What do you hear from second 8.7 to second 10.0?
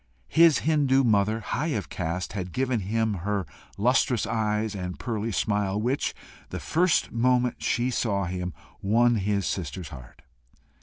won his sister's